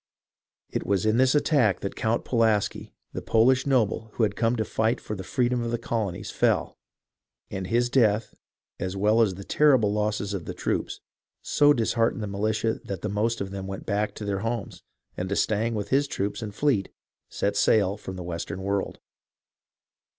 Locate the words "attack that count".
1.35-2.25